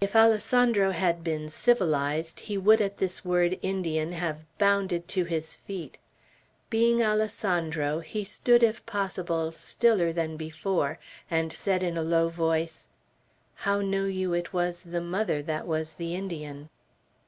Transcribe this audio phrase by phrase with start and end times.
[0.00, 5.56] If Alessandro had been civilized, he would at this word "Indian" have bounded to his
[5.58, 5.96] feet.
[6.70, 10.98] Being Alessandro, he stood if possible stiller than before,
[11.30, 12.88] and said in a low voice,
[13.54, 16.68] "How know you it was the mother that was the Indian?"